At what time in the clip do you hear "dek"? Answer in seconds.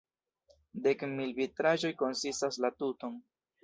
0.87-1.05